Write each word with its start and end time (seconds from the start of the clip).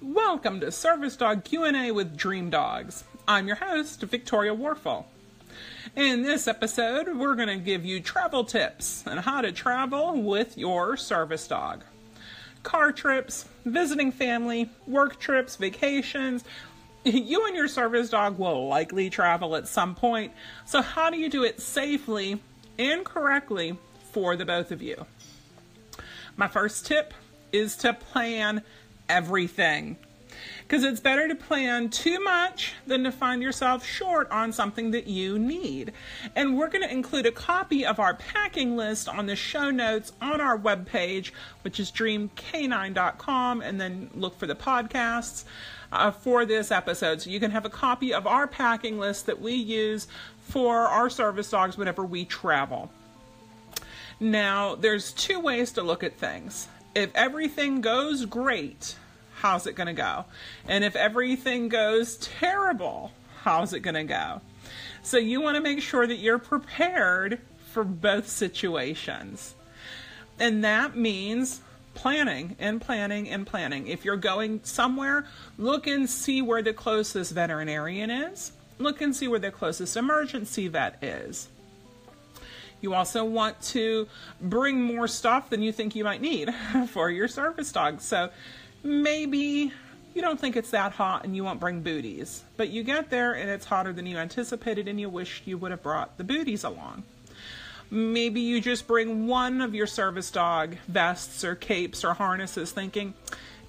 Welcome 0.00 0.60
to 0.60 0.70
Service 0.70 1.16
Dog 1.16 1.42
Q&A 1.42 1.90
with 1.90 2.16
Dream 2.16 2.50
Dogs. 2.50 3.02
I'm 3.26 3.48
your 3.48 3.56
host, 3.56 4.00
Victoria 4.02 4.54
Warfel. 4.54 5.06
In 5.96 6.22
this 6.22 6.46
episode, 6.46 7.16
we're 7.16 7.34
going 7.34 7.48
to 7.48 7.56
give 7.56 7.84
you 7.84 7.98
travel 7.98 8.44
tips 8.44 9.02
and 9.08 9.18
how 9.18 9.40
to 9.40 9.50
travel 9.50 10.22
with 10.22 10.56
your 10.56 10.96
service 10.96 11.48
dog. 11.48 11.82
Car 12.62 12.92
trips, 12.92 13.46
visiting 13.64 14.12
family, 14.12 14.70
work 14.86 15.18
trips, 15.18 15.56
vacations. 15.56 16.44
You 17.04 17.46
and 17.46 17.56
your 17.56 17.68
service 17.68 18.10
dog 18.10 18.38
will 18.38 18.68
likely 18.68 19.08
travel 19.08 19.56
at 19.56 19.66
some 19.66 19.94
point. 19.94 20.32
So, 20.66 20.82
how 20.82 21.10
do 21.10 21.16
you 21.16 21.30
do 21.30 21.42
it 21.42 21.60
safely 21.60 22.40
and 22.78 23.04
correctly 23.04 23.78
for 24.12 24.36
the 24.36 24.44
both 24.44 24.72
of 24.72 24.82
you? 24.82 25.06
My 26.36 26.48
first 26.48 26.86
tip 26.86 27.14
is 27.50 27.76
to 27.76 27.94
plan 27.94 28.62
everything. 29.08 29.96
Because 30.62 30.84
it's 30.84 31.00
better 31.00 31.26
to 31.28 31.34
plan 31.34 31.88
too 31.88 32.20
much 32.20 32.74
than 32.86 33.02
to 33.04 33.12
find 33.12 33.42
yourself 33.42 33.86
short 33.86 34.30
on 34.30 34.52
something 34.52 34.90
that 34.90 35.06
you 35.06 35.38
need. 35.38 35.92
And 36.36 36.58
we're 36.58 36.68
going 36.68 36.84
to 36.84 36.92
include 36.92 37.26
a 37.26 37.32
copy 37.32 37.86
of 37.86 37.98
our 37.98 38.14
packing 38.14 38.76
list 38.76 39.08
on 39.08 39.26
the 39.26 39.34
show 39.34 39.70
notes 39.70 40.12
on 40.20 40.40
our 40.40 40.58
webpage, 40.58 41.32
which 41.62 41.80
is 41.80 41.90
dreamk9.com, 41.90 43.62
and 43.62 43.80
then 43.80 44.10
look 44.14 44.38
for 44.38 44.46
the 44.46 44.54
podcasts. 44.54 45.44
Uh, 45.90 46.10
for 46.10 46.44
this 46.44 46.70
episode. 46.70 47.22
So 47.22 47.30
you 47.30 47.40
can 47.40 47.50
have 47.50 47.64
a 47.64 47.70
copy 47.70 48.12
of 48.12 48.26
our 48.26 48.46
packing 48.46 48.98
list 48.98 49.24
that 49.24 49.40
we 49.40 49.54
use 49.54 50.06
for 50.38 50.80
our 50.80 51.08
service 51.08 51.48
dogs 51.48 51.78
whenever 51.78 52.04
we 52.04 52.26
travel. 52.26 52.90
Now, 54.20 54.74
there's 54.74 55.12
two 55.12 55.40
ways 55.40 55.72
to 55.72 55.82
look 55.82 56.04
at 56.04 56.18
things 56.18 56.68
if 56.94 57.14
everything 57.14 57.80
goes 57.80 58.24
great, 58.24 58.96
how's 59.36 59.66
it 59.66 59.74
going 59.74 59.86
to 59.86 59.92
go? 59.92 60.24
And 60.66 60.84
if 60.84 60.96
everything 60.96 61.68
goes 61.68 62.16
terrible, 62.16 63.12
how's 63.42 63.72
it 63.72 63.80
going 63.80 63.94
to 63.94 64.04
go? 64.04 64.40
So 65.02 65.16
you 65.16 65.40
want 65.40 65.56
to 65.56 65.60
make 65.60 65.80
sure 65.80 66.06
that 66.06 66.16
you're 66.16 66.38
prepared 66.38 67.40
for 67.72 67.84
both 67.84 68.28
situations. 68.28 69.54
And 70.38 70.64
that 70.64 70.96
means 70.96 71.60
planning 71.94 72.56
and 72.58 72.80
planning 72.80 73.28
and 73.28 73.46
planning. 73.46 73.88
If 73.88 74.04
you're 74.04 74.16
going 74.16 74.60
somewhere, 74.62 75.26
look 75.56 75.86
and 75.86 76.08
see 76.08 76.42
where 76.42 76.62
the 76.62 76.72
closest 76.72 77.32
veterinarian 77.32 78.10
is. 78.10 78.52
Look 78.78 79.00
and 79.00 79.14
see 79.14 79.26
where 79.26 79.40
the 79.40 79.50
closest 79.50 79.96
emergency 79.96 80.68
vet 80.68 81.02
is. 81.02 81.48
You 82.80 82.94
also 82.94 83.24
want 83.24 83.60
to 83.62 84.06
bring 84.40 84.82
more 84.82 85.08
stuff 85.08 85.50
than 85.50 85.62
you 85.62 85.72
think 85.72 85.96
you 85.96 86.04
might 86.04 86.20
need 86.20 86.54
for 86.88 87.10
your 87.10 87.28
service 87.28 87.72
dog. 87.72 88.00
So 88.00 88.30
maybe 88.82 89.72
you 90.14 90.22
don't 90.22 90.38
think 90.38 90.56
it's 90.56 90.70
that 90.70 90.92
hot 90.92 91.24
and 91.24 91.34
you 91.34 91.44
won't 91.44 91.60
bring 91.60 91.80
booties, 91.80 92.44
but 92.56 92.68
you 92.70 92.82
get 92.82 93.10
there 93.10 93.34
and 93.34 93.50
it's 93.50 93.66
hotter 93.66 93.92
than 93.92 94.06
you 94.06 94.16
anticipated 94.16 94.88
and 94.88 95.00
you 95.00 95.08
wish 95.08 95.42
you 95.44 95.58
would 95.58 95.70
have 95.70 95.82
brought 95.82 96.18
the 96.18 96.24
booties 96.24 96.64
along. 96.64 97.04
Maybe 97.90 98.40
you 98.40 98.60
just 98.60 98.86
bring 98.86 99.26
one 99.26 99.60
of 99.60 99.74
your 99.74 99.86
service 99.86 100.30
dog 100.30 100.76
vests 100.88 101.42
or 101.42 101.54
capes 101.54 102.04
or 102.04 102.14
harnesses 102.14 102.70
thinking 102.70 103.14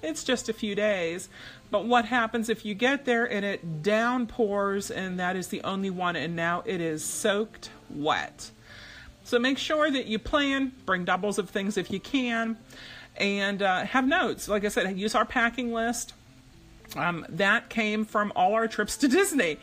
it's 0.02 0.24
just 0.24 0.48
a 0.48 0.52
few 0.52 0.74
days. 0.74 1.28
But 1.70 1.86
what 1.86 2.06
happens 2.06 2.48
if 2.48 2.64
you 2.64 2.74
get 2.74 3.04
there 3.04 3.30
and 3.30 3.44
it 3.44 3.82
downpours 3.82 4.90
and 4.90 5.18
that 5.20 5.36
is 5.36 5.48
the 5.48 5.62
only 5.62 5.90
one 5.90 6.16
and 6.16 6.34
now 6.34 6.62
it 6.66 6.80
is 6.80 7.04
soaked 7.04 7.70
wet? 7.88 8.50
So 9.24 9.38
make 9.38 9.58
sure 9.58 9.90
that 9.90 10.06
you 10.06 10.18
plan, 10.18 10.72
bring 10.86 11.04
doubles 11.04 11.38
of 11.38 11.50
things 11.50 11.76
if 11.76 11.90
you 11.90 12.00
can, 12.00 12.56
and 13.16 13.62
uh, 13.62 13.84
have 13.84 14.06
notes. 14.06 14.48
Like 14.48 14.64
I 14.64 14.68
said, 14.68 14.98
use 14.98 15.14
our 15.14 15.24
packing 15.24 15.72
list. 15.72 16.14
Um, 16.96 17.24
that 17.28 17.68
came 17.68 18.04
from 18.04 18.32
all 18.34 18.54
our 18.54 18.66
trips 18.66 18.96
to 18.98 19.08
Disney. 19.20 19.58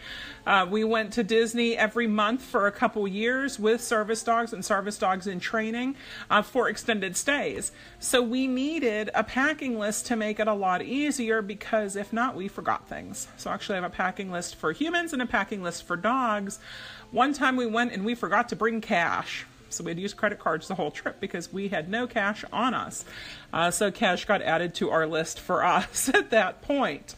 Uh, 0.46 0.66
we 0.70 0.84
went 0.86 1.12
to 1.14 1.24
Disney 1.24 1.76
every 1.76 2.08
month 2.08 2.42
for 2.42 2.68
a 2.68 2.72
couple 2.72 3.06
years 3.08 3.60
with 3.60 3.82
service 3.82 4.24
dogs 4.24 4.54
and 4.54 4.64
service 4.64 4.98
dogs 4.98 5.28
in 5.28 5.40
training 5.40 5.96
uh, 6.30 6.42
for 6.42 6.70
extended 6.70 7.18
stays. 7.18 7.74
So 8.00 8.22
we 8.22 8.48
needed 8.48 9.10
a 9.14 9.24
packing 9.24 9.78
list 9.78 10.06
to 10.08 10.16
make 10.16 10.40
it 10.40 10.48
a 10.48 10.54
lot 10.54 10.82
easier 10.82 11.42
because 11.42 11.98
if 11.98 12.14
not, 12.14 12.36
we 12.36 12.48
forgot 12.48 12.88
things. 12.88 13.28
So 13.36 13.52
actually, 13.52 13.78
I 13.78 13.82
have 13.82 13.92
a 13.92 13.96
packing 13.96 14.32
list 14.32 14.56
for 14.56 14.72
humans 14.72 15.12
and 15.12 15.22
a 15.22 15.26
packing 15.26 15.62
list 15.62 15.84
for 15.84 15.98
dogs. 15.98 16.60
One 17.12 17.34
time 17.34 17.58
we 17.58 17.66
went 17.66 17.92
and 17.92 18.06
we 18.06 18.16
forgot 18.16 18.48
to 18.50 18.56
bring 18.56 18.80
cash. 18.80 19.46
So 19.70 19.84
we 19.84 19.92
had 19.92 20.00
used 20.00 20.18
credit 20.18 20.40
cards 20.40 20.68
the 20.68 20.76
whole 20.76 20.92
trip 20.92 21.20
because 21.20 21.52
we 21.52 21.68
had 21.68 21.90
no 21.90 22.08
cash 22.08 22.44
on 22.52 22.74
us. 22.74 23.06
Uh, 23.52 23.72
so 23.72 23.92
cash 23.92 24.26
got 24.26 24.42
added 24.42 24.74
to 24.76 24.90
our 24.90 25.06
list 25.06 25.40
for 25.40 25.64
us 25.66 26.10
at 26.10 26.30
that 26.32 26.62
point. 26.62 27.16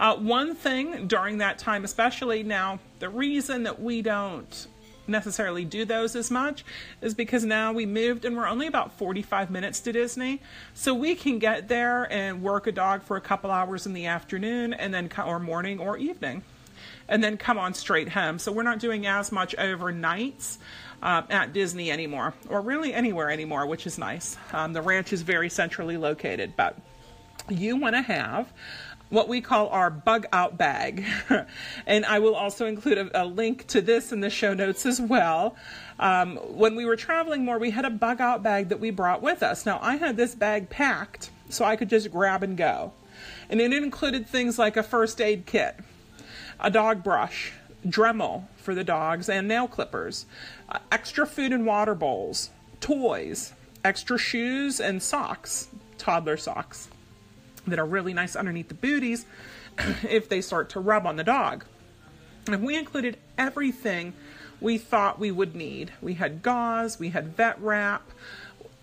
Uh, 0.00 0.16
one 0.16 0.54
thing 0.54 1.06
during 1.06 1.38
that 1.38 1.58
time, 1.58 1.84
especially 1.84 2.42
now, 2.42 2.78
the 3.00 3.08
reason 3.10 3.64
that 3.64 3.82
we 3.82 4.00
don't 4.00 4.66
necessarily 5.06 5.62
do 5.62 5.84
those 5.84 6.16
as 6.16 6.30
much 6.30 6.64
is 7.02 7.12
because 7.12 7.44
now 7.44 7.70
we 7.70 7.84
moved 7.84 8.24
and 8.24 8.34
we're 8.34 8.48
only 8.48 8.66
about 8.66 8.94
45 8.94 9.50
minutes 9.50 9.80
to 9.80 9.92
Disney. 9.92 10.40
So 10.72 10.94
we 10.94 11.14
can 11.14 11.38
get 11.38 11.68
there 11.68 12.10
and 12.10 12.42
work 12.42 12.66
a 12.66 12.72
dog 12.72 13.02
for 13.02 13.18
a 13.18 13.20
couple 13.20 13.50
hours 13.50 13.84
in 13.84 13.92
the 13.92 14.06
afternoon 14.06 14.72
and 14.72 14.94
then 14.94 15.10
or 15.26 15.38
morning 15.38 15.78
or 15.78 15.98
evening 15.98 16.44
and 17.06 17.22
then 17.22 17.36
come 17.36 17.58
on 17.58 17.74
straight 17.74 18.08
home. 18.08 18.38
So 18.38 18.52
we're 18.52 18.62
not 18.62 18.78
doing 18.78 19.06
as 19.06 19.30
much 19.30 19.54
overnights 19.56 20.56
uh, 21.02 21.22
at 21.28 21.52
Disney 21.52 21.90
anymore, 21.90 22.32
or 22.48 22.62
really 22.62 22.94
anywhere 22.94 23.30
anymore, 23.30 23.66
which 23.66 23.86
is 23.86 23.98
nice. 23.98 24.38
Um, 24.54 24.72
the 24.72 24.80
ranch 24.80 25.12
is 25.12 25.20
very 25.20 25.50
centrally 25.50 25.98
located, 25.98 26.54
but 26.56 26.78
you 27.50 27.76
want 27.76 27.94
to 27.94 28.02
have 28.02 28.52
what 29.10 29.28
we 29.28 29.40
call 29.40 29.68
our 29.68 29.90
bug 29.90 30.26
out 30.32 30.56
bag. 30.56 31.04
and 31.86 32.06
I 32.06 32.20
will 32.20 32.34
also 32.34 32.66
include 32.66 32.98
a, 32.98 33.24
a, 33.24 33.26
link 33.26 33.66
to 33.68 33.80
this 33.80 34.12
in 34.12 34.20
the 34.20 34.30
show 34.30 34.54
notes 34.54 34.86
as 34.86 35.00
well. 35.00 35.56
Um, 35.98 36.36
when 36.36 36.76
we 36.76 36.86
were 36.86 36.96
traveling 36.96 37.44
more, 37.44 37.58
we 37.58 37.70
had 37.70 37.84
a 37.84 37.90
bug 37.90 38.20
out 38.20 38.42
bag 38.42 38.68
that 38.68 38.80
we 38.80 38.90
brought 38.90 39.20
with 39.20 39.42
us. 39.42 39.66
Now, 39.66 39.80
I 39.82 39.96
had 39.96 40.16
this 40.16 40.34
bag 40.34 40.70
packed 40.70 41.30
so 41.48 41.64
I 41.64 41.76
could 41.76 41.90
just 41.90 42.10
grab 42.10 42.42
and 42.42 42.56
go. 42.56 42.92
And 43.50 43.60
it 43.60 43.72
included 43.72 44.26
things 44.28 44.58
like 44.58 44.76
a 44.76 44.82
first 44.82 45.20
aid 45.20 45.44
kit, 45.44 45.76
a 46.60 46.70
dog 46.70 47.02
brush, 47.02 47.52
Dremel 47.84 48.44
for 48.56 48.74
the 48.74 48.84
dogs, 48.84 49.28
and 49.28 49.48
nail 49.48 49.66
clippers, 49.66 50.26
uh, 50.68 50.78
extra 50.92 51.26
food 51.26 51.52
and 51.52 51.66
water 51.66 51.96
bowls, 51.96 52.50
toys, 52.80 53.52
extra 53.84 54.16
shoes 54.16 54.78
and 54.78 55.02
socks, 55.02 55.68
toddler 55.98 56.36
socks 56.36 56.88
that 57.66 57.78
are 57.78 57.86
really 57.86 58.14
nice 58.14 58.36
underneath 58.36 58.68
the 58.68 58.74
booties 58.74 59.26
if 60.08 60.28
they 60.28 60.40
start 60.40 60.70
to 60.70 60.80
rub 60.80 61.06
on 61.06 61.16
the 61.16 61.24
dog. 61.24 61.64
And 62.46 62.62
we 62.62 62.76
included 62.76 63.18
everything 63.36 64.14
we 64.60 64.78
thought 64.78 65.18
we 65.18 65.30
would 65.30 65.54
need. 65.54 65.92
We 66.00 66.14
had 66.14 66.42
gauze, 66.42 66.98
we 66.98 67.10
had 67.10 67.36
vet 67.36 67.60
wrap, 67.60 68.10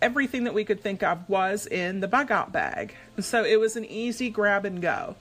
everything 0.01 0.43
that 0.45 0.53
we 0.53 0.63
could 0.63 0.81
think 0.81 1.03
of 1.03 1.27
was 1.29 1.67
in 1.67 1.99
the 1.99 2.07
bug 2.07 2.31
out 2.31 2.51
bag. 2.51 2.95
So 3.19 3.43
it 3.43 3.59
was 3.59 3.75
an 3.75 3.85
easy 3.85 4.29
grab 4.29 4.65
and 4.65 4.81
go. 4.81 5.15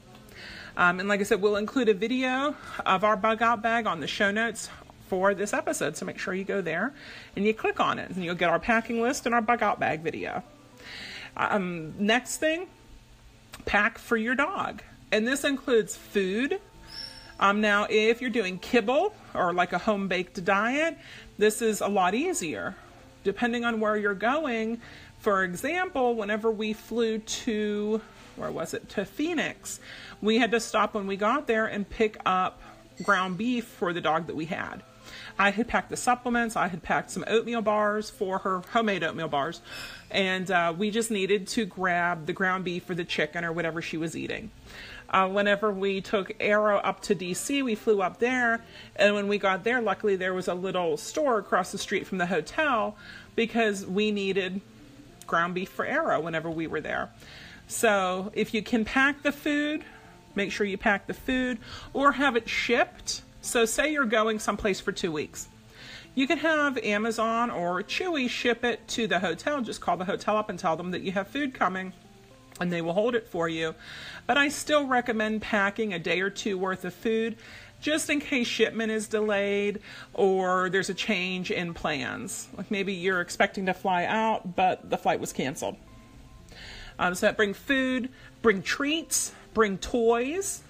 Um, 0.77 1.01
and 1.01 1.09
like 1.09 1.21
I 1.21 1.23
said, 1.23 1.41
we'll 1.41 1.57
include 1.57 1.89
a 1.89 1.95
video 1.95 2.55
of 2.85 3.03
our 3.03 3.17
bug 3.17 3.43
out 3.43 3.63
bag 3.63 3.87
on 3.87 4.01
the 4.01 4.07
show 4.07 4.31
notes 4.31 4.69
for 5.09 5.35
this 5.35 5.53
episode. 5.53 5.97
So 5.97 6.05
make 6.05 6.19
sure 6.19 6.35
you 6.35 6.45
go 6.45 6.61
there 6.61 6.93
and 7.35 7.47
you 7.47 7.55
click 7.55 7.81
on 7.81 7.99
it, 7.99 8.11
and 8.11 8.25
you'll 8.25 8.35
get 8.35 8.51
our 8.51 8.59
packing 8.59 9.01
list 9.01 9.25
and 9.27 9.35
our 9.35 9.41
bug 9.41 9.63
out 9.63 9.81
bag 9.81 10.01
video. 10.01 10.43
Um, 11.37 11.95
next 11.99 12.39
thing, 12.39 12.67
pack 13.67 13.99
for 13.99 14.17
your 14.17 14.35
dog. 14.35 14.83
And 15.13 15.27
this 15.27 15.45
includes 15.45 15.95
food. 15.95 16.59
Um, 17.39 17.61
now, 17.61 17.87
if 17.91 18.23
you're 18.23 18.31
doing 18.31 18.59
kibble 18.59 19.15
or 19.35 19.53
like 19.53 19.75
a 19.75 19.79
home 19.79 20.09
baked 20.09 20.43
diet, 20.43 20.97
this 21.37 21.61
is 21.61 21.83
a 21.83 21.89
lot 21.89 22.15
easier. 22.15 22.75
Depending 23.25 23.65
on 23.65 23.81
where 23.81 23.97
you're 23.97 24.15
going, 24.15 24.81
for 25.19 25.45
example, 25.45 26.15
whenever 26.15 26.51
we 26.51 26.73
flew 26.73 27.19
to, 27.19 28.01
where 28.37 28.51
was 28.51 28.73
it, 28.73 28.89
to 28.91 29.05
Phoenix, 29.05 29.81
we 30.23 30.39
had 30.39 30.51
to 30.53 30.61
stop 30.61 30.95
when 30.95 31.07
we 31.07 31.17
got 31.17 31.47
there 31.47 31.67
and 31.67 31.89
pick 31.89 32.17
up 32.25 32.61
ground 33.03 33.39
beef 33.39 33.65
for 33.65 33.93
the 33.93 34.01
dog 34.01 34.27
that 34.27 34.37
we 34.37 34.47
had. 34.47 34.83
I 35.39 35.51
had 35.51 35.69
packed 35.69 35.91
the 35.91 35.97
supplements, 35.97 36.57
I 36.57 36.69
had 36.69 36.83
packed 36.83 37.11
some 37.11 37.25
oatmeal 37.27 37.63
bars 37.63 38.11
for 38.11 38.39
her, 38.39 38.63
homemade 38.73 39.05
oatmeal 39.05 39.29
bars, 39.29 39.61
and 40.11 40.51
uh, 40.51 40.75
we 40.77 40.91
just 40.91 41.11
needed 41.11 41.47
to 41.49 41.65
grab 41.67 42.27
the 42.27 42.33
ground 42.33 42.65
beef 42.65 42.89
or 42.89 42.95
the 42.95 43.05
chicken 43.05 43.45
or 43.45 43.53
whatever 43.53 43.83
she 43.83 43.97
was 43.97 44.17
eating. 44.17 44.51
Uh, 45.09 45.29
whenever 45.29 45.71
we 45.71 46.01
took 46.01 46.33
Arrow 46.41 46.79
up 46.79 47.01
to 47.03 47.15
DC, 47.15 47.63
we 47.63 47.75
flew 47.75 48.03
up 48.03 48.19
there, 48.19 48.65
and 48.97 49.15
when 49.15 49.29
we 49.29 49.39
got 49.39 49.63
there, 49.63 49.81
luckily 49.81 50.17
there 50.17 50.35
was 50.35 50.49
a 50.49 50.55
little 50.55 50.97
store 50.97 51.39
across 51.39 51.71
the 51.71 51.79
street 51.79 52.07
from 52.07 52.19
the 52.19 52.27
hotel 52.27 52.97
because 53.37 53.87
we 53.87 54.11
needed 54.11 54.61
ground 55.27 55.55
beef 55.55 55.69
for 55.69 55.85
Arrow 55.85 56.21
whenever 56.21 56.51
we 56.51 56.67
were 56.67 56.81
there. 56.81 57.11
So 57.69 58.31
if 58.35 58.55
you 58.55 58.63
can 58.63 58.85
pack 58.85 59.23
the 59.23 59.33
food, 59.33 59.85
make 60.37 60.53
sure 60.53 60.67
you 60.67 60.79
pack 60.79 61.07
the 61.07 61.15
food 61.15 61.59
or 61.93 62.13
have 62.13 62.37
it 62.37 62.49
shipped. 62.49 63.23
So, 63.41 63.65
say 63.65 63.93
you're 63.93 64.05
going 64.05 64.39
someplace 64.39 64.81
for 64.81 64.93
two 64.93 65.13
weeks. 65.13 65.49
You 66.15 66.27
can 66.27 66.39
have 66.39 66.79
Amazon 66.79 67.51
or 67.51 67.83
Chewy 67.83 68.29
ship 68.29 68.65
it 68.65 68.87
to 68.89 69.07
the 69.07 69.19
hotel. 69.19 69.61
Just 69.61 69.81
call 69.81 69.97
the 69.97 70.05
hotel 70.05 70.37
up 70.37 70.49
and 70.49 70.59
tell 70.59 70.77
them 70.77 70.93
that 70.93 71.03
you 71.03 71.13
have 71.13 71.29
food 71.29 71.53
coming 71.53 71.93
and 72.61 72.73
they 72.73 72.83
will 72.83 72.95
hold 72.95 73.15
it 73.15 73.29
for 73.29 73.49
you. 73.49 73.75
But 74.27 74.39
I 74.39 74.49
still 74.49 74.87
recommend 74.87 75.43
packing 75.43 75.93
a 75.93 75.99
day 75.99 76.21
or 76.21 76.31
two 76.31 76.59
worth 76.59 76.85
of 76.85 76.95
food 76.95 77.37
just 77.81 78.09
in 78.09 78.21
case 78.21 78.47
shipment 78.47 78.91
is 78.91 79.07
delayed 79.09 79.81
or 80.15 80.71
there's 80.71 80.89
a 80.89 80.95
change 80.95 81.51
in 81.51 81.75
plans. 81.75 82.49
Like 82.57 82.71
maybe 82.71 82.95
you're 82.95 83.21
expecting 83.21 83.67
to 83.67 83.75
fly 83.75 84.05
out, 84.05 84.57
but 84.57 84.89
the 84.89 84.97
flight 84.97 85.21
was 85.21 85.33
canceled. 85.33 85.77
Um, 86.99 87.15
so 87.15 87.31
bring 87.33 87.53
food, 87.53 88.09
bring 88.41 88.63
treats, 88.63 89.33
bring 89.57 89.79
toys, 89.79 90.63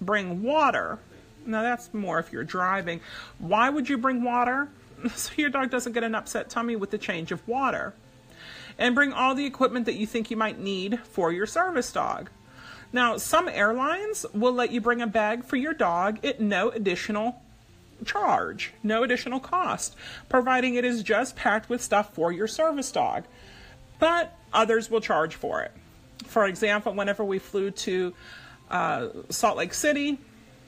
bring 0.00 0.42
water. 0.42 0.98
Now 1.46 1.62
that's 1.62 1.94
more 1.94 2.18
if 2.18 2.32
you're 2.32 2.42
driving. 2.42 3.00
Why 3.38 3.70
would 3.70 3.88
you 3.88 3.96
bring 3.96 4.24
water? 4.24 4.68
So 5.14 5.32
your 5.36 5.50
dog 5.50 5.70
doesn't 5.70 5.94
get 5.94 6.04
an 6.04 6.14
upset 6.14 6.48
tummy 6.48 6.76
with 6.76 6.92
the 6.92 6.98
change 6.98 7.32
of 7.32 7.46
water. 7.48 7.92
And 8.78 8.94
bring 8.94 9.12
all 9.12 9.34
the 9.34 9.46
equipment 9.46 9.86
that 9.86 9.94
you 9.94 10.06
think 10.06 10.30
you 10.30 10.36
might 10.36 10.60
need 10.60 11.00
for 11.00 11.32
your 11.32 11.46
service 11.46 11.90
dog. 11.90 12.30
Now, 12.92 13.16
some 13.16 13.48
airlines 13.48 14.26
will 14.32 14.52
let 14.52 14.70
you 14.70 14.80
bring 14.80 15.02
a 15.02 15.08
bag 15.08 15.44
for 15.44 15.56
your 15.56 15.74
dog 15.74 16.24
at 16.24 16.40
no 16.40 16.70
additional 16.70 17.42
charge, 18.04 18.74
no 18.84 19.02
additional 19.02 19.40
cost, 19.40 19.96
providing 20.28 20.76
it 20.76 20.84
is 20.84 21.02
just 21.02 21.34
packed 21.34 21.68
with 21.68 21.82
stuff 21.82 22.14
for 22.14 22.30
your 22.30 22.46
service 22.46 22.92
dog. 22.92 23.24
But 23.98 24.36
others 24.52 24.88
will 24.88 25.00
charge 25.00 25.34
for 25.34 25.62
it. 25.62 25.72
For 26.26 26.46
example, 26.46 26.94
whenever 26.94 27.24
we 27.24 27.38
flew 27.38 27.70
to 27.70 28.14
uh, 28.70 29.08
Salt 29.28 29.56
Lake 29.56 29.74
City, 29.74 30.18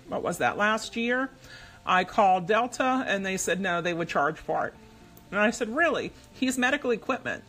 what 0.09 0.23
was 0.23 0.39
that, 0.39 0.57
last 0.57 0.97
year? 0.97 1.31
I 1.87 2.05
called 2.05 2.47
Delta 2.47 3.05
and 3.07 3.25
they 3.25 3.37
said 3.37 3.61
no, 3.61 3.81
they 3.81 3.95
would 3.95 4.09
charge 4.09 4.39
for 4.39 4.67
it. 4.67 4.75
And 5.31 5.41
I 5.41 5.51
said, 5.51 5.75
Really? 5.75 6.13
He's 6.33 6.57
medical 6.59 6.91
equipment. 6.91 7.45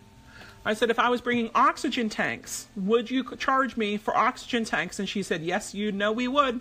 I 0.68 0.74
said, 0.74 0.90
if 0.90 0.98
I 0.98 1.10
was 1.10 1.22
bringing 1.22 1.52
oxygen 1.54 2.10
tanks, 2.10 2.68
would 2.76 3.12
you 3.12 3.24
charge 3.38 3.78
me 3.78 3.98
for 3.98 4.18
oxygen 4.18 4.66
tanks? 4.66 4.98
And 4.98 5.08
she 5.08 5.22
said, 5.22 5.44
yes, 5.44 5.76
you 5.76 5.92
know 5.92 6.12
we 6.12 6.28
would. 6.28 6.60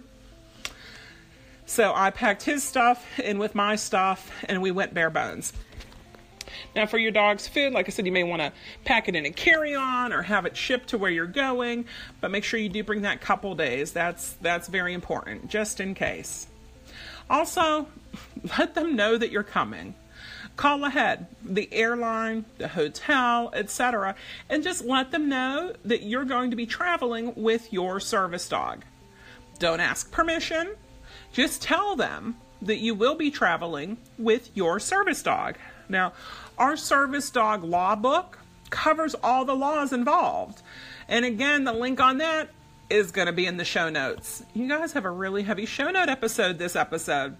So 1.64 1.90
I 1.94 2.10
packed 2.10 2.42
his 2.42 2.62
stuff 2.62 3.18
in 3.18 3.38
with 3.38 3.54
my 3.54 3.76
stuff, 3.76 4.30
and 4.46 4.60
we 4.60 4.70
went 4.70 4.92
bare 4.92 5.08
bones. 5.08 5.54
Now, 6.74 6.86
for 6.86 6.98
your 6.98 7.12
dog's 7.12 7.46
food, 7.46 7.72
like 7.72 7.86
I 7.86 7.90
said, 7.90 8.06
you 8.06 8.12
may 8.12 8.24
want 8.24 8.42
to 8.42 8.52
pack 8.84 9.08
it 9.08 9.14
in 9.14 9.26
a 9.26 9.30
carry 9.30 9.74
on 9.74 10.12
or 10.12 10.22
have 10.22 10.44
it 10.44 10.56
shipped 10.56 10.88
to 10.88 10.98
where 10.98 11.10
you're 11.10 11.26
going, 11.26 11.84
but 12.20 12.30
make 12.30 12.44
sure 12.44 12.58
you 12.58 12.68
do 12.68 12.82
bring 12.82 13.02
that 13.02 13.20
couple 13.20 13.54
days. 13.54 13.92
That's, 13.92 14.32
that's 14.42 14.68
very 14.68 14.92
important, 14.92 15.48
just 15.48 15.80
in 15.80 15.94
case. 15.94 16.48
Also, 17.30 17.86
let 18.58 18.74
them 18.74 18.96
know 18.96 19.16
that 19.16 19.30
you're 19.30 19.42
coming 19.42 19.94
call 20.56 20.84
ahead 20.84 21.26
the 21.42 21.68
airline 21.72 22.44
the 22.58 22.68
hotel 22.68 23.50
etc 23.54 24.14
and 24.48 24.62
just 24.62 24.84
let 24.84 25.10
them 25.10 25.28
know 25.28 25.72
that 25.84 26.02
you're 26.02 26.24
going 26.24 26.50
to 26.50 26.56
be 26.56 26.66
traveling 26.66 27.32
with 27.34 27.72
your 27.72 27.98
service 27.98 28.48
dog 28.48 28.84
don't 29.58 29.80
ask 29.80 30.10
permission 30.12 30.74
just 31.32 31.60
tell 31.60 31.96
them 31.96 32.36
that 32.62 32.78
you 32.78 32.94
will 32.94 33.16
be 33.16 33.30
traveling 33.30 33.96
with 34.16 34.50
your 34.54 34.78
service 34.78 35.22
dog 35.22 35.56
now 35.88 36.12
our 36.58 36.76
service 36.76 37.30
dog 37.30 37.64
law 37.64 37.94
book 37.94 38.38
covers 38.70 39.14
all 39.22 39.44
the 39.44 39.54
laws 39.54 39.92
involved 39.92 40.62
and 41.08 41.24
again 41.24 41.64
the 41.64 41.72
link 41.72 42.00
on 42.00 42.18
that 42.18 42.48
is 42.90 43.12
going 43.12 43.26
to 43.26 43.32
be 43.32 43.46
in 43.46 43.56
the 43.56 43.64
show 43.64 43.88
notes 43.88 44.42
you 44.54 44.68
guys 44.68 44.92
have 44.92 45.04
a 45.04 45.10
really 45.10 45.42
heavy 45.42 45.66
show 45.66 45.90
note 45.90 46.08
episode 46.08 46.58
this 46.58 46.76
episode 46.76 47.36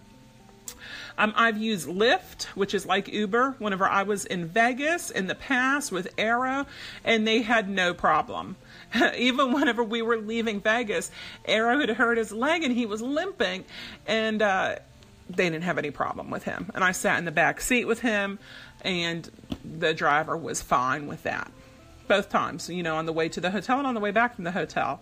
um, 1.16 1.32
I've 1.36 1.58
used 1.58 1.88
Lyft, 1.88 2.44
which 2.56 2.74
is 2.74 2.86
like 2.86 3.08
Uber, 3.08 3.56
whenever 3.58 3.86
I 3.86 4.02
was 4.02 4.24
in 4.24 4.46
Vegas 4.46 5.10
in 5.10 5.26
the 5.26 5.34
past 5.34 5.92
with 5.92 6.08
Arrow, 6.18 6.66
and 7.04 7.26
they 7.26 7.42
had 7.42 7.68
no 7.68 7.94
problem. 7.94 8.56
Even 9.16 9.52
whenever 9.52 9.84
we 9.84 10.02
were 10.02 10.16
leaving 10.16 10.60
Vegas, 10.60 11.10
Arrow 11.44 11.78
had 11.78 11.90
hurt 11.90 12.18
his 12.18 12.32
leg 12.32 12.64
and 12.64 12.74
he 12.74 12.86
was 12.86 13.00
limping, 13.00 13.64
and 14.06 14.42
uh, 14.42 14.76
they 15.30 15.48
didn't 15.48 15.64
have 15.64 15.78
any 15.78 15.90
problem 15.90 16.30
with 16.30 16.44
him. 16.44 16.70
And 16.74 16.82
I 16.82 16.92
sat 16.92 17.18
in 17.18 17.24
the 17.24 17.32
back 17.32 17.60
seat 17.60 17.84
with 17.84 18.00
him, 18.00 18.38
and 18.84 19.30
the 19.78 19.94
driver 19.94 20.36
was 20.36 20.62
fine 20.62 21.06
with 21.06 21.22
that. 21.24 21.50
Both 22.06 22.28
times, 22.28 22.68
you 22.68 22.82
know, 22.82 22.96
on 22.96 23.06
the 23.06 23.12
way 23.12 23.28
to 23.30 23.40
the 23.40 23.50
hotel 23.50 23.78
and 23.78 23.86
on 23.86 23.94
the 23.94 24.00
way 24.00 24.10
back 24.10 24.34
from 24.34 24.44
the 24.44 24.52
hotel. 24.52 25.00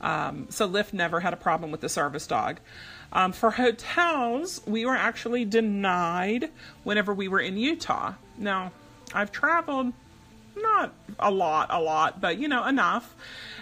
Um, 0.00 0.46
so 0.50 0.68
Lyft 0.68 0.92
never 0.92 1.20
had 1.20 1.32
a 1.32 1.36
problem 1.36 1.70
with 1.70 1.80
the 1.80 1.88
service 1.88 2.26
dog. 2.26 2.60
Um, 3.12 3.32
for 3.32 3.50
hotels, 3.50 4.60
we 4.66 4.86
were 4.86 4.94
actually 4.94 5.44
denied 5.44 6.50
whenever 6.84 7.12
we 7.12 7.28
were 7.28 7.40
in 7.40 7.56
Utah. 7.56 8.14
Now, 8.36 8.72
I've 9.12 9.32
traveled 9.32 9.92
not 10.56 10.92
a 11.18 11.30
lot, 11.30 11.68
a 11.70 11.80
lot, 11.80 12.20
but 12.20 12.38
you 12.38 12.48
know, 12.48 12.66
enough. 12.66 13.14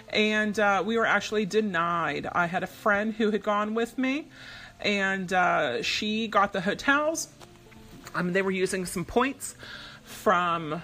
And 0.09 0.57
uh, 0.59 0.83
we 0.85 0.97
were 0.97 1.05
actually 1.05 1.45
denied. 1.45 2.27
I 2.31 2.45
had 2.45 2.63
a 2.63 2.67
friend 2.67 3.13
who 3.13 3.31
had 3.31 3.43
gone 3.43 3.73
with 3.73 3.97
me, 3.97 4.27
and 4.81 5.31
uh, 5.33 5.81
she 5.81 6.27
got 6.27 6.53
the 6.53 6.61
hotels. 6.61 7.29
I 8.13 8.21
mean, 8.21 8.33
they 8.33 8.41
were 8.41 8.51
using 8.51 8.85
some 8.85 9.05
points 9.05 9.55
from 10.03 10.81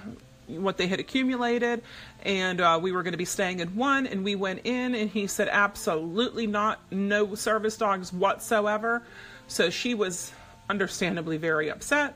what 0.48 0.78
they 0.78 0.88
had 0.88 1.00
accumulated, 1.00 1.82
and 2.24 2.60
uh, 2.60 2.80
we 2.82 2.92
were 2.92 3.04
going 3.04 3.14
to 3.14 3.18
be 3.18 3.26
staying 3.26 3.60
in 3.60 3.76
one. 3.76 4.08
And 4.08 4.24
we 4.24 4.36
went 4.36 4.62
in, 4.66 4.96
and 4.96 5.10
he 5.10 5.28
said, 5.28 5.48
absolutely 5.50 6.48
not, 6.48 6.80
no 6.92 7.36
service 7.36 7.78
dogs 7.78 8.12
whatsoever. 8.12 9.04
So 9.48 9.70
she 9.70 9.94
was 9.94 10.32
understandably 10.70 11.38
very 11.38 11.70
upset. 11.70 12.16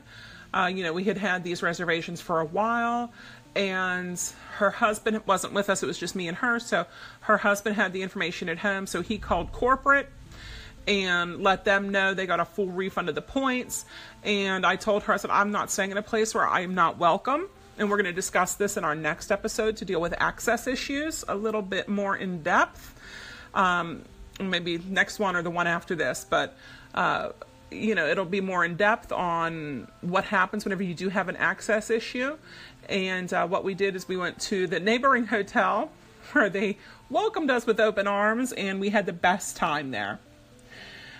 Uh, 0.52 0.70
you 0.72 0.82
know, 0.82 0.92
we 0.92 1.04
had 1.04 1.18
had 1.18 1.44
these 1.44 1.62
reservations 1.62 2.20
for 2.20 2.40
a 2.40 2.44
while, 2.44 3.12
and 3.54 4.20
her 4.56 4.70
husband 4.70 5.20
wasn't 5.26 5.52
with 5.52 5.68
us, 5.68 5.82
it 5.82 5.86
was 5.86 5.98
just 5.98 6.14
me 6.14 6.28
and 6.28 6.36
her. 6.38 6.58
So 6.58 6.86
her 7.20 7.38
husband 7.38 7.76
had 7.76 7.92
the 7.92 8.02
information 8.02 8.48
at 8.48 8.58
home, 8.58 8.86
so 8.86 9.02
he 9.02 9.18
called 9.18 9.52
corporate 9.52 10.08
and 10.88 11.42
let 11.44 11.64
them 11.64 11.90
know 11.90 12.14
they 12.14 12.26
got 12.26 12.40
a 12.40 12.44
full 12.44 12.66
refund 12.66 13.08
of 13.08 13.14
the 13.14 13.22
points. 13.22 13.84
And 14.24 14.66
I 14.66 14.74
told 14.74 15.04
her, 15.04 15.12
I 15.12 15.18
said, 15.18 15.30
I'm 15.30 15.52
not 15.52 15.70
staying 15.70 15.92
in 15.92 15.98
a 15.98 16.02
place 16.02 16.34
where 16.34 16.48
I'm 16.48 16.74
not 16.74 16.98
welcome 16.98 17.48
and 17.78 17.88
we're 17.88 17.96
going 17.96 18.06
to 18.06 18.12
discuss 18.12 18.56
this 18.56 18.76
in 18.76 18.84
our 18.84 18.94
next 18.94 19.30
episode 19.30 19.76
to 19.76 19.84
deal 19.84 20.00
with 20.00 20.14
access 20.18 20.66
issues 20.66 21.24
a 21.28 21.34
little 21.34 21.62
bit 21.62 21.88
more 21.88 22.16
in 22.16 22.42
depth. 22.42 22.94
Um, 23.54 24.04
maybe 24.40 24.78
next 24.78 25.18
one 25.18 25.36
or 25.36 25.42
the 25.42 25.50
one 25.50 25.66
after 25.66 25.94
this, 25.94 26.26
but 26.28 26.56
uh, 26.94 27.30
you 27.70 27.94
know 27.94 28.06
it'll 28.06 28.24
be 28.24 28.40
more 28.40 28.64
in 28.64 28.76
depth 28.76 29.12
on 29.12 29.88
what 30.00 30.24
happens 30.24 30.64
whenever 30.64 30.82
you 30.82 30.94
do 30.94 31.08
have 31.08 31.28
an 31.28 31.36
access 31.36 31.90
issue. 31.90 32.36
And 32.88 33.32
uh, 33.32 33.46
what 33.46 33.64
we 33.64 33.74
did 33.74 33.94
is 33.94 34.08
we 34.08 34.16
went 34.16 34.40
to 34.42 34.66
the 34.66 34.80
neighboring 34.80 35.26
hotel 35.26 35.90
where 36.32 36.50
they 36.50 36.78
welcomed 37.10 37.50
us 37.50 37.64
with 37.64 37.78
open 37.78 38.06
arms, 38.06 38.52
and 38.52 38.80
we 38.80 38.90
had 38.90 39.06
the 39.06 39.12
best 39.12 39.56
time 39.56 39.92
there. 39.92 40.18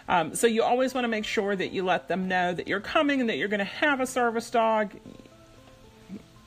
Um, 0.09 0.35
so 0.35 0.47
you 0.47 0.63
always 0.63 0.95
want 0.95 1.05
to 1.05 1.09
make 1.09 1.27
sure 1.27 1.55
that 1.55 1.71
you 1.71 1.85
let 1.85 2.09
them 2.09 2.29
know 2.29 2.55
that 2.55 2.67
you're 2.67 2.81
coming 2.81 3.21
and 3.21 3.29
that 3.29 3.37
you're 3.37 3.49
going 3.49 3.59
to 3.59 3.65
have 3.65 4.01
a 4.01 4.07
service 4.07 4.51
dog 4.51 4.95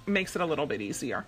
makes 0.08 0.36
it 0.36 0.42
a 0.42 0.46
little 0.46 0.66
bit 0.66 0.82
easier. 0.82 1.26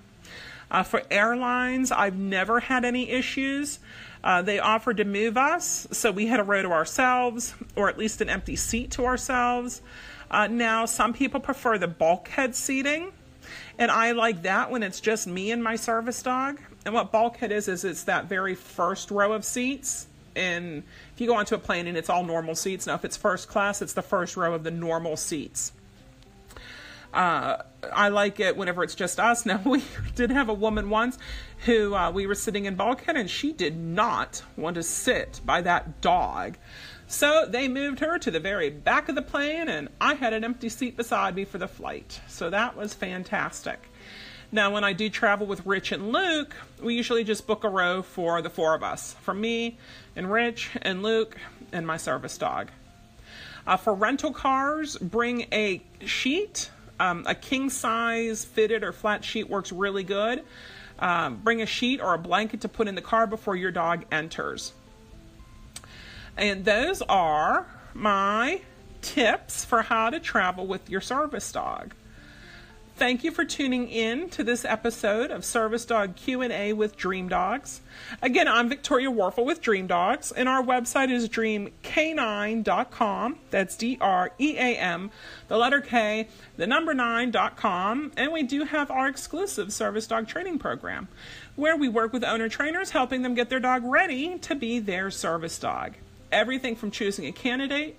Uh, 0.72 0.82
for 0.82 1.04
airlines, 1.12 1.92
I've 1.92 2.18
never 2.18 2.60
had 2.60 2.86
any 2.86 3.10
issues. 3.10 3.80
Uh, 4.24 4.42
they 4.42 4.60
offered 4.60 4.98
to 4.98 5.06
move 5.06 5.38
us, 5.38 5.88
so 5.92 6.12
we 6.12 6.26
had 6.28 6.40
a 6.40 6.44
row 6.44 6.64
to 6.64 6.72
ourselves, 6.72 7.54
or 7.76 7.90
at 7.90 7.98
least 7.98 8.22
an 8.22 8.30
empty 8.30 8.56
seat 8.56 8.90
to 8.92 9.06
ourselves. 9.06 9.82
Uh, 10.32 10.48
now, 10.48 10.86
some 10.86 11.14
people 11.14 11.40
prefer 11.40 11.78
the 11.78 11.88
bulkhead 11.88 12.56
seating, 12.56 13.12
and 13.78 13.92
I 13.92 14.14
like 14.14 14.44
that 14.44 14.72
when 14.72 14.82
it's 14.82 15.00
just 15.00 15.28
me 15.28 15.52
and 15.52 15.64
my 15.64 15.76
service 15.76 16.24
dog. 16.24 16.60
And 16.86 16.94
what 16.94 17.12
bulkhead 17.12 17.52
is, 17.52 17.68
is 17.68 17.84
it's 17.84 18.04
that 18.04 18.26
very 18.26 18.56
first 18.56 19.12
row 19.12 19.34
of 19.34 19.46
seats. 19.46 20.08
And 20.36 20.84
if 21.14 21.22
you 21.22 21.28
go 21.28 21.36
onto 21.36 21.56
a 21.56 21.60
plane 21.60 21.88
and 21.88 21.98
it's 21.98 22.10
all 22.10 22.24
normal 22.24 22.56
seats, 22.56 22.88
now 22.88 22.96
if 22.96 23.06
it's 23.06 23.18
first 23.18 23.48
class, 23.48 23.82
it's 23.82 23.94
the 23.94 24.02
first 24.02 24.36
row 24.38 24.54
of 24.54 24.64
the 24.64 24.72
normal 24.72 25.18
seats. 25.18 25.74
Uh, 27.14 27.62
I 27.94 28.10
like 28.10 28.40
it 28.40 28.58
whenever 28.58 28.84
it's 28.84 28.96
just 28.96 29.20
us. 29.20 29.46
Now, 29.54 29.62
we 29.64 29.84
did 30.16 30.32
have 30.32 30.50
a 30.50 30.54
woman 30.54 30.90
once 30.90 31.18
who 31.66 31.94
uh, 31.94 32.12
we 32.12 32.26
were 32.26 32.36
sitting 32.36 32.66
in 32.66 32.76
bulkhead 32.76 33.16
and 33.16 33.30
she 33.30 33.54
did 33.54 33.78
not 33.78 34.42
want 34.58 34.76
to 34.76 34.84
sit 34.84 35.40
by 35.46 35.62
that 35.62 36.02
dog. 36.02 36.58
So 37.08 37.46
they 37.48 37.68
moved 37.68 38.00
her 38.00 38.18
to 38.18 38.32
the 38.32 38.40
very 38.40 38.70
back 38.72 39.10
of 39.10 39.16
the 39.16 39.22
plane 39.22 39.70
and 39.70 39.90
I 40.02 40.16
had 40.16 40.34
an 40.34 40.44
empty 40.44 40.70
seat 40.70 40.98
beside 40.98 41.36
me 41.36 41.46
for 41.46 41.60
the 41.60 41.68
flight. 41.68 42.20
So 42.28 42.50
that 42.50 42.76
was 42.76 42.94
fantastic. 42.94 43.80
Now, 44.54 44.70
when 44.70 44.84
I 44.84 44.94
do 44.94 45.10
travel 45.10 45.48
with 45.48 45.66
Rich 45.66 45.92
and 45.92 46.12
Luke, 46.12 46.56
we 46.80 46.94
usually 46.94 47.24
just 47.24 47.48
book 47.48 47.64
a 47.64 47.70
row 47.70 48.04
for 48.04 48.40
the 48.44 48.52
four 48.52 48.76
of 48.76 48.84
us 48.84 49.16
for 49.24 49.34
me 49.34 49.80
and 50.16 50.32
Rich 50.32 50.70
and 50.84 51.02
Luke 51.02 51.36
and 51.72 51.88
my 51.88 51.98
service 51.98 52.38
dog. 52.38 52.70
Uh, 53.66 53.78
for 53.78 53.96
rental 53.96 54.32
cars, 54.32 54.96
bring 54.98 55.48
a 55.52 55.82
sheet 56.06 56.70
um, 57.00 57.24
a 57.26 57.34
king 57.34 57.72
size 57.72 58.46
fitted 58.46 58.84
or 58.84 58.92
flat 58.92 59.26
sheet 59.26 59.50
works 59.50 59.72
really 59.72 60.04
good. 60.04 60.44
Um, 61.00 61.38
bring 61.38 61.64
a 61.64 61.66
sheet 61.66 62.00
or 62.00 62.14
a 62.14 62.20
blanket 62.20 62.62
to 62.62 62.70
put 62.70 62.88
in 62.88 62.94
the 62.94 63.02
car 63.02 63.26
before 63.26 63.56
your 63.56 63.72
dog 63.72 64.06
enters. 64.12 64.72
And 66.38 66.64
those 66.64 67.02
are 67.02 67.66
my 67.96 68.62
tips 69.02 69.66
for 69.66 69.82
how 69.82 70.12
to 70.12 70.20
travel 70.20 70.68
with 70.68 70.92
your 70.92 71.02
service 71.02 71.52
dog. 71.52 71.96
Thank 72.96 73.24
you 73.24 73.32
for 73.32 73.44
tuning 73.44 73.90
in 73.90 74.30
to 74.30 74.44
this 74.44 74.64
episode 74.64 75.32
of 75.32 75.44
Service 75.44 75.84
Dog 75.84 76.16
Q&A 76.16 76.74
with 76.74 76.96
Dream 76.96 77.28
Dogs. 77.28 77.82
Again, 78.22 78.48
I'm 78.48 78.70
Victoria 78.70 79.10
Warfel 79.10 79.46
with 79.46 79.62
Dream 79.62 79.88
Dogs, 79.88 80.32
and 80.32 80.48
our 80.48 80.62
website 80.62 81.12
is 81.12 81.28
dreamk9.com. 81.28 83.40
That's 83.50 83.76
D-R-E-A-M, 83.78 85.10
the 85.48 85.58
letter 85.58 85.82
K, 85.82 86.28
the 86.56 86.68
number 86.68 86.94
9.com, 86.94 88.12
and 88.16 88.32
we 88.32 88.44
do 88.44 88.64
have 88.64 88.92
our 88.92 89.08
exclusive 89.08 89.74
Service 89.74 90.06
Dog 90.06 90.28
Training 90.28 90.60
Program, 90.60 91.08
where 91.56 91.76
we 91.76 91.90
work 91.90 92.14
with 92.14 92.24
owner 92.24 92.48
trainers 92.48 92.92
helping 92.92 93.24
them 93.24 93.34
get 93.34 93.50
their 93.50 93.60
dog 93.60 93.82
ready 93.84 94.38
to 94.38 94.54
be 94.54 94.78
their 94.78 95.10
service 95.10 95.58
dog. 95.58 95.94
Everything 96.32 96.76
from 96.76 96.92
choosing 96.92 97.26
a 97.26 97.32
candidate 97.32 97.98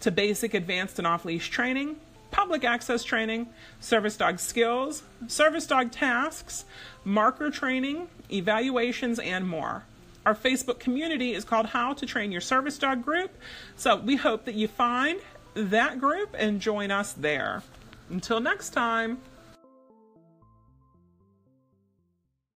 to 0.00 0.12
basic 0.12 0.54
advanced 0.54 0.98
and 0.98 1.06
off-leash 1.06 1.50
training, 1.50 1.96
public 2.36 2.64
access 2.64 3.02
training, 3.02 3.48
service 3.80 4.14
dog 4.14 4.38
skills, 4.38 5.02
service 5.26 5.66
dog 5.66 5.90
tasks, 5.90 6.66
marker 7.02 7.50
training, 7.50 8.08
evaluations, 8.30 9.18
and 9.18 9.48
more. 9.48 9.84
Our 10.26 10.34
Facebook 10.34 10.78
community 10.78 11.32
is 11.32 11.44
called 11.44 11.64
How 11.64 11.94
to 11.94 12.04
Train 12.04 12.30
Your 12.30 12.42
Service 12.42 12.76
Dog 12.76 13.02
Group, 13.02 13.30
so 13.74 13.96
we 13.96 14.16
hope 14.16 14.44
that 14.44 14.54
you 14.54 14.68
find 14.68 15.18
that 15.54 15.98
group 15.98 16.36
and 16.38 16.60
join 16.60 16.90
us 16.90 17.14
there. 17.14 17.62
Until 18.10 18.38
next 18.38 18.70
time. 18.70 19.16